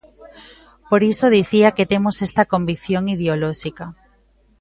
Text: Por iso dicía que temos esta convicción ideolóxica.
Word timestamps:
Por 0.89 1.01
iso 1.11 1.25
dicía 1.37 1.75
que 1.75 1.89
temos 1.91 2.15
esta 2.27 2.43
convicción 2.53 3.03
ideolóxica. 3.15 3.85